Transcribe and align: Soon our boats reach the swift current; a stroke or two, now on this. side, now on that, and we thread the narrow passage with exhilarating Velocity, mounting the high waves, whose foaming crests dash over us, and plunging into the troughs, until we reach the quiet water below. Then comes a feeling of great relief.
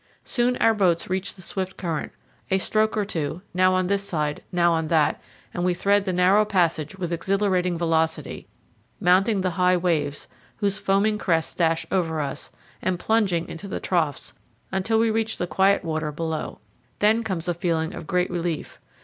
Soon 0.23 0.57
our 0.57 0.73
boats 0.73 1.11
reach 1.11 1.35
the 1.35 1.43
swift 1.43 1.77
current; 1.77 2.11
a 2.49 2.57
stroke 2.57 2.97
or 2.97 3.05
two, 3.05 3.43
now 3.53 3.75
on 3.75 3.85
this. 3.85 4.01
side, 4.03 4.41
now 4.51 4.73
on 4.73 4.87
that, 4.87 5.21
and 5.53 5.63
we 5.63 5.75
thread 5.75 6.05
the 6.05 6.11
narrow 6.11 6.43
passage 6.43 6.95
with 6.97 7.11
exhilarating 7.11 7.77
Velocity, 7.77 8.47
mounting 8.99 9.41
the 9.41 9.51
high 9.61 9.77
waves, 9.77 10.27
whose 10.57 10.79
foaming 10.79 11.19
crests 11.19 11.53
dash 11.53 11.85
over 11.91 12.19
us, 12.19 12.49
and 12.81 12.97
plunging 12.97 13.47
into 13.47 13.67
the 13.67 13.79
troughs, 13.79 14.33
until 14.71 14.97
we 14.97 15.11
reach 15.11 15.37
the 15.37 15.45
quiet 15.45 15.83
water 15.83 16.11
below. 16.11 16.59
Then 16.97 17.23
comes 17.23 17.47
a 17.47 17.53
feeling 17.53 17.93
of 17.93 18.07
great 18.07 18.31
relief. 18.31 18.79